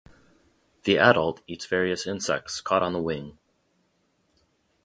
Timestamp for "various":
1.67-2.07